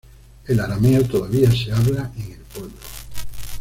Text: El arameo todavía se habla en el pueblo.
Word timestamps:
El 0.47 0.59
arameo 0.59 1.05
todavía 1.05 1.51
se 1.51 1.71
habla 1.71 2.11
en 2.17 2.31
el 2.33 2.39
pueblo. 2.39 2.73